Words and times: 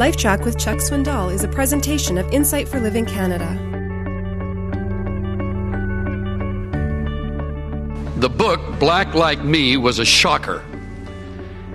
LifeTrac 0.00 0.46
with 0.46 0.58
Chuck 0.58 0.78
Swindoll 0.78 1.30
is 1.30 1.44
a 1.44 1.48
presentation 1.48 2.16
of 2.16 2.26
Insight 2.32 2.66
for 2.66 2.80
Living 2.80 3.04
Canada. 3.04 3.46
The 8.16 8.30
book, 8.30 8.62
Black 8.78 9.12
Like 9.12 9.44
Me, 9.44 9.76
was 9.76 9.98
a 9.98 10.04
shocker. 10.06 10.64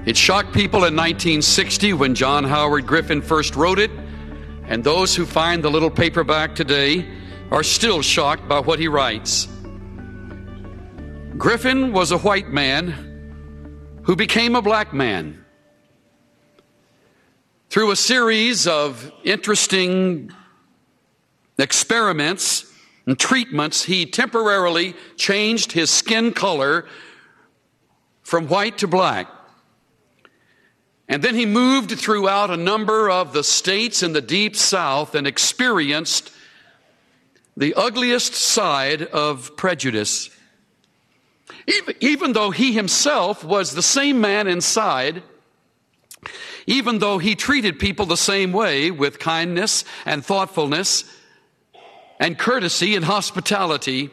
It 0.08 0.18
shocked 0.18 0.54
people 0.54 0.86
in 0.86 0.96
1960 0.96 1.94
when 1.94 2.16
John 2.16 2.44
Howard 2.44 2.88
Griffin 2.88 3.22
first 3.22 3.56
wrote 3.56 3.78
it, 3.78 3.92
and 4.68 4.84
those 4.84 5.16
who 5.16 5.28
find 5.28 5.64
the 5.64 5.70
little 5.70 5.92
paperback 5.92 6.56
today 6.56 7.08
are 7.52 7.62
still 7.62 8.02
shocked 8.02 8.48
by 8.48 8.60
what 8.60 8.80
he 8.80 8.88
writes. 8.88 9.48
Griffin 11.38 11.94
was 11.94 12.12
a 12.12 12.18
white 12.18 12.50
man 12.50 14.00
who 14.02 14.16
became 14.16 14.56
a 14.56 14.64
black 14.64 14.96
man. 14.96 15.45
Through 17.76 17.92
a 17.92 17.98
series 17.98 18.68
of 18.68 19.12
interesting 19.26 20.32
experiments 21.58 22.72
and 23.06 23.20
treatments, 23.20 23.84
he 23.84 24.06
temporarily 24.06 24.96
changed 25.18 25.74
his 25.74 25.90
skin 25.90 26.32
color 26.32 26.86
from 28.22 28.48
white 28.48 28.78
to 28.78 28.88
black. 28.88 29.28
And 31.10 31.22
then 31.22 31.36
he 31.36 31.46
moved 31.46 31.92
throughout 31.92 32.50
a 32.50 32.56
number 32.56 33.10
of 33.10 33.34
the 33.34 33.44
states 33.44 34.02
in 34.02 34.14
the 34.14 34.22
deep 34.22 34.56
south 34.56 35.14
and 35.14 35.28
experienced 35.28 36.32
the 37.58 37.74
ugliest 37.74 38.36
side 38.36 39.02
of 39.02 39.58
prejudice. 39.58 40.30
Even, 42.00 42.32
though 42.32 42.52
he 42.52 42.72
himself 42.72 43.44
was 43.44 43.74
the 43.76 43.84
same 43.84 44.22
man 44.22 44.48
inside, 44.48 45.24
even 46.68 47.00
though 47.00 47.18
he 47.18 47.36
treated 47.36 47.80
people 47.80 48.06
the 48.06 48.18
same 48.18 48.52
way 48.52 48.92
with 48.92 49.20
kindness 49.20 49.84
and 50.06 50.26
thoughtfulness 50.26 51.04
and 52.20 52.38
courtesy 52.38 52.96
and 52.96 53.06
hospitality, 53.06 54.10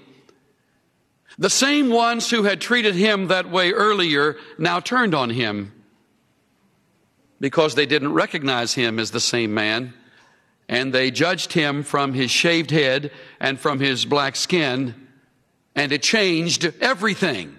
the 1.39 1.51
same 1.51 1.89
ones 1.89 2.31
who 2.31 2.43
had 2.43 2.61
treated 2.61 2.95
him 2.95 3.29
that 3.29 3.51
way 3.51 3.73
earlier 3.73 4.37
now 4.59 4.81
turned 4.81 5.15
on 5.15 5.31
him 5.31 5.73
because 7.41 7.75
they 7.75 7.87
didn't 7.87 8.13
recognize 8.13 8.75
him 8.75 8.99
as 8.99 9.11
the 9.11 9.21
same 9.21 9.53
man, 9.53 9.93
and 10.69 10.93
they 10.93 11.11
judged 11.11 11.53
him 11.53 11.83
from 11.83 12.15
his 12.15 12.31
shaved 12.31 12.71
head 12.71 13.11
and 13.41 13.59
from 13.59 13.81
his 13.81 14.05
black 14.05 14.37
skin, 14.37 14.95
and 15.75 15.91
it 15.91 16.03
changed 16.03 16.73
everything. 16.81 17.59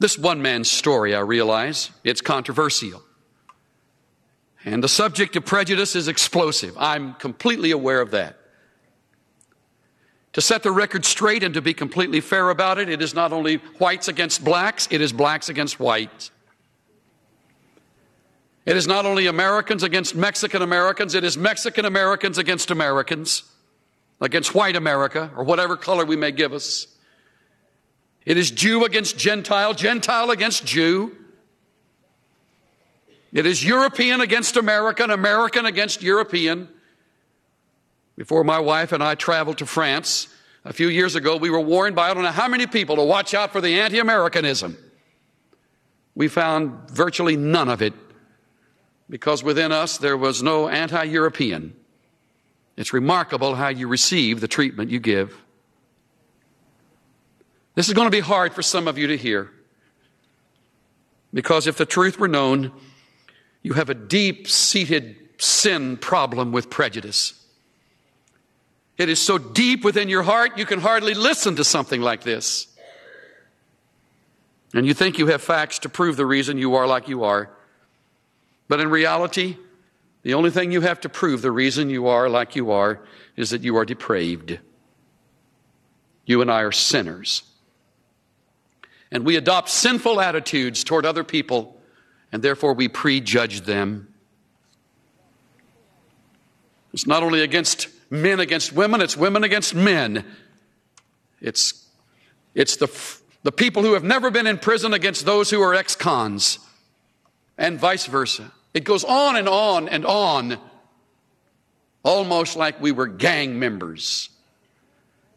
This 0.00 0.18
one 0.18 0.40
man's 0.40 0.70
story, 0.70 1.14
I 1.14 1.20
realize, 1.20 1.90
it's 2.04 2.22
controversial. 2.22 3.02
And 4.64 4.82
the 4.82 4.88
subject 4.88 5.36
of 5.36 5.44
prejudice 5.44 5.94
is 5.94 6.08
explosive. 6.08 6.74
I'm 6.78 7.14
completely 7.14 7.70
aware 7.70 8.00
of 8.00 8.10
that. 8.10 8.36
To 10.34 10.40
set 10.40 10.62
the 10.62 10.70
record 10.70 11.04
straight 11.04 11.42
and 11.42 11.52
to 11.54 11.60
be 11.60 11.74
completely 11.74 12.20
fair 12.20 12.48
about 12.48 12.78
it, 12.78 12.88
it 12.88 13.02
is 13.02 13.14
not 13.14 13.32
only 13.32 13.56
whites 13.78 14.08
against 14.08 14.42
blacks, 14.42 14.88
it 14.90 15.02
is 15.02 15.12
blacks 15.12 15.50
against 15.50 15.78
whites. 15.78 16.30
It 18.64 18.76
is 18.76 18.86
not 18.86 19.04
only 19.04 19.26
Americans 19.26 19.82
against 19.82 20.14
Mexican 20.14 20.62
Americans, 20.62 21.14
it 21.14 21.24
is 21.24 21.36
Mexican 21.36 21.84
Americans 21.84 22.38
against 22.38 22.70
Americans, 22.70 23.42
against 24.20 24.54
white 24.54 24.76
America, 24.76 25.30
or 25.36 25.44
whatever 25.44 25.76
color 25.76 26.06
we 26.06 26.16
may 26.16 26.30
give 26.30 26.52
us. 26.54 26.86
It 28.26 28.36
is 28.36 28.50
Jew 28.50 28.84
against 28.84 29.16
Gentile, 29.16 29.74
Gentile 29.74 30.30
against 30.30 30.64
Jew. 30.64 31.16
It 33.32 33.46
is 33.46 33.64
European 33.64 34.20
against 34.20 34.56
American, 34.56 35.10
American 35.10 35.66
against 35.66 36.02
European. 36.02 36.68
Before 38.16 38.44
my 38.44 38.58
wife 38.58 38.92
and 38.92 39.02
I 39.02 39.14
traveled 39.14 39.58
to 39.58 39.66
France 39.66 40.28
a 40.64 40.72
few 40.72 40.88
years 40.88 41.14
ago, 41.14 41.36
we 41.36 41.48
were 41.48 41.60
warned 41.60 41.96
by 41.96 42.10
I 42.10 42.14
don't 42.14 42.22
know 42.22 42.30
how 42.30 42.48
many 42.48 42.66
people 42.66 42.96
to 42.96 43.04
watch 43.04 43.32
out 43.32 43.52
for 43.52 43.60
the 43.60 43.80
anti 43.80 43.98
Americanism. 43.98 44.76
We 46.14 46.28
found 46.28 46.90
virtually 46.90 47.36
none 47.36 47.68
of 47.68 47.80
it 47.80 47.94
because 49.08 49.42
within 49.42 49.72
us 49.72 49.96
there 49.96 50.16
was 50.16 50.42
no 50.42 50.68
anti 50.68 51.04
European. 51.04 51.74
It's 52.76 52.92
remarkable 52.92 53.54
how 53.54 53.68
you 53.68 53.88
receive 53.88 54.40
the 54.40 54.48
treatment 54.48 54.90
you 54.90 55.00
give. 55.00 55.36
This 57.74 57.88
is 57.88 57.94
going 57.94 58.06
to 58.06 58.10
be 58.10 58.20
hard 58.20 58.52
for 58.52 58.62
some 58.62 58.88
of 58.88 58.98
you 58.98 59.06
to 59.08 59.16
hear 59.16 59.50
because 61.32 61.66
if 61.66 61.76
the 61.76 61.86
truth 61.86 62.18
were 62.18 62.28
known, 62.28 62.72
you 63.62 63.74
have 63.74 63.90
a 63.90 63.94
deep 63.94 64.48
seated 64.48 65.16
sin 65.38 65.96
problem 65.96 66.52
with 66.52 66.70
prejudice. 66.70 67.34
It 68.98 69.08
is 69.08 69.18
so 69.18 69.38
deep 69.38 69.84
within 69.84 70.08
your 70.08 70.22
heart, 70.22 70.58
you 70.58 70.66
can 70.66 70.80
hardly 70.80 71.14
listen 71.14 71.56
to 71.56 71.64
something 71.64 72.02
like 72.02 72.22
this. 72.22 72.66
And 74.74 74.86
you 74.86 74.94
think 74.94 75.18
you 75.18 75.26
have 75.28 75.42
facts 75.42 75.80
to 75.80 75.88
prove 75.88 76.16
the 76.16 76.26
reason 76.26 76.58
you 76.58 76.74
are 76.74 76.86
like 76.86 77.08
you 77.08 77.24
are. 77.24 77.50
But 78.68 78.80
in 78.80 78.88
reality, 78.90 79.56
the 80.22 80.34
only 80.34 80.50
thing 80.50 80.70
you 80.70 80.82
have 80.82 81.00
to 81.00 81.08
prove 81.08 81.42
the 81.42 81.50
reason 81.50 81.90
you 81.90 82.06
are 82.06 82.28
like 82.28 82.54
you 82.54 82.70
are 82.70 83.00
is 83.36 83.50
that 83.50 83.62
you 83.62 83.76
are 83.76 83.84
depraved. 83.84 84.58
You 86.24 86.42
and 86.42 86.50
I 86.50 86.60
are 86.60 86.70
sinners. 86.70 87.42
And 89.12 89.24
we 89.24 89.36
adopt 89.36 89.68
sinful 89.68 90.20
attitudes 90.20 90.84
toward 90.84 91.04
other 91.04 91.24
people, 91.24 91.80
and 92.30 92.42
therefore 92.42 92.74
we 92.74 92.88
prejudge 92.88 93.62
them. 93.62 94.12
It's 96.92 97.06
not 97.06 97.22
only 97.22 97.42
against 97.42 97.88
men 98.10 98.40
against 98.40 98.72
women, 98.72 99.00
it's 99.00 99.16
women 99.16 99.44
against 99.44 99.74
men. 99.74 100.24
It's, 101.40 101.86
it's 102.54 102.76
the, 102.76 102.88
the 103.42 103.52
people 103.52 103.82
who 103.82 103.94
have 103.94 104.04
never 104.04 104.30
been 104.30 104.46
in 104.46 104.58
prison 104.58 104.92
against 104.92 105.24
those 105.24 105.50
who 105.50 105.60
are 105.62 105.74
ex 105.74 105.96
cons, 105.96 106.58
and 107.56 107.78
vice 107.78 108.06
versa. 108.06 108.52
It 108.74 108.84
goes 108.84 109.04
on 109.04 109.36
and 109.36 109.48
on 109.48 109.88
and 109.88 110.06
on, 110.06 110.58
almost 112.02 112.56
like 112.56 112.80
we 112.80 112.92
were 112.92 113.06
gang 113.06 113.58
members 113.58 114.30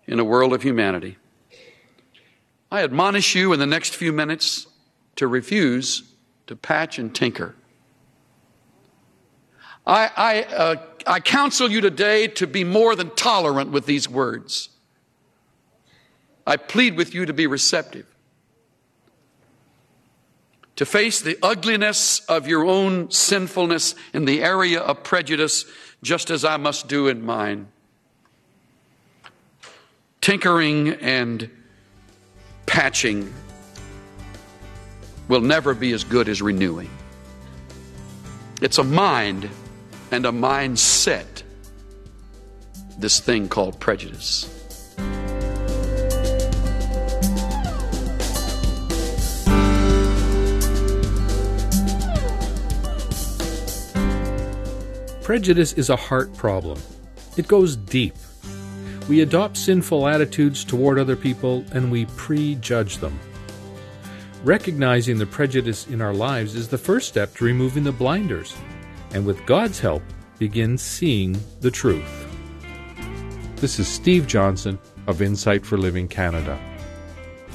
in 0.06 0.20
a 0.20 0.24
world 0.24 0.54
of 0.54 0.62
humanity. 0.62 1.18
I 2.74 2.82
admonish 2.82 3.36
you 3.36 3.54
in 3.54 3.60
the 3.60 3.68
next 3.68 3.94
few 3.96 4.12
minutes 4.12 4.66
to 5.18 5.28
refuse 5.28 6.12
to 6.48 6.56
patch 6.56 6.98
and 6.98 7.14
tinker. 7.14 7.54
I, 9.86 10.10
I, 10.18 10.42
uh, 10.42 10.76
I 11.06 11.20
counsel 11.20 11.70
you 11.70 11.82
today 11.82 12.28
to 12.30 12.48
be 12.48 12.64
more 12.64 12.96
than 12.96 13.12
tolerant 13.12 13.70
with 13.70 13.86
these 13.86 14.10
words. 14.10 14.70
I 16.48 16.58
plead 16.58 16.98
with 16.98 17.14
you 17.14 17.28
to 17.28 17.34
be 17.34 17.46
receptive 17.46 18.08
to 20.76 20.84
face 20.88 21.22
the 21.22 21.38
ugliness 21.44 22.22
of 22.26 22.48
your 22.48 22.66
own 22.66 23.12
sinfulness 23.12 23.94
in 24.16 24.26
the 24.26 24.42
area 24.42 24.80
of 24.80 25.04
prejudice, 25.04 25.66
just 26.02 26.32
as 26.32 26.44
I 26.44 26.58
must 26.58 26.88
do 26.88 27.08
in 27.08 27.24
mine. 27.24 27.68
Tinkering 30.22 30.90
and 30.90 31.52
patching 32.74 33.32
will 35.28 35.42
never 35.42 35.76
be 35.76 35.94
as 35.94 36.04
good 36.04 36.28
as 36.28 36.42
renewing. 36.42 36.90
It's 38.64 38.80
a 38.80 38.84
mind 38.84 39.48
and 40.10 40.26
a 40.26 40.32
mindset, 40.32 41.44
this 42.98 43.20
thing 43.20 43.48
called 43.48 43.80
prejudice. 43.80 44.50
Prejudice 55.22 55.74
is 55.74 55.92
a 55.92 55.96
heart 55.96 56.34
problem. 56.34 56.82
It 57.38 57.48
goes 57.48 57.76
deep. 57.76 58.16
We 59.08 59.22
adopt 59.22 59.58
sinful 59.58 60.08
attitudes 60.08 60.64
toward 60.64 60.98
other 60.98 61.16
people 61.16 61.66
and 61.72 61.92
we 61.92 62.06
prejudge 62.18 62.98
them. 62.98 63.20
Recognizing 64.44 65.18
the 65.18 65.26
prejudice 65.26 65.88
in 65.88 66.02
our 66.02 66.14
lives 66.14 66.56
is 66.56 66.68
the 66.68 66.78
first 66.78 67.10
step 67.10 67.36
to 67.36 67.46
removing 67.46 67.84
the 67.84 67.92
blinders, 67.92 68.56
and 69.14 69.26
with 69.26 69.46
God's 69.46 69.80
help, 69.80 70.04
begin 70.38 70.78
seeing 70.78 71.38
the 71.62 71.72
truth. 71.72 72.28
This 73.58 73.80
is 73.80 73.88
Steve 73.88 74.28
Johnson 74.28 74.80
of 75.08 75.22
Insight 75.22 75.66
for 75.66 75.78
Living 75.78 76.08
Canada. 76.08 76.60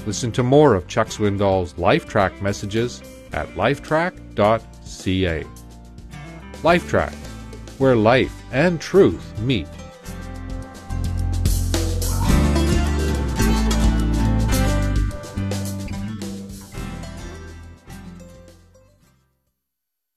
Listen 0.07 0.33
to 0.33 0.43
more 0.43 0.75
of 0.75 0.87
Chuck 0.87 1.09
Swindoll's 1.09 1.75
LifeTrac 1.75 2.41
messages 2.41 3.03
at 3.33 3.49
lifetrac.ca. 3.49 5.45
LifeTrac 6.63 7.15
where 7.79 7.97
life 7.97 8.35
and 8.53 8.81
truth 8.81 9.39
meet. 9.41 9.69